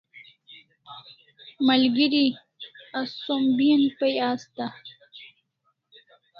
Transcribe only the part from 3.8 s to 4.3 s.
pai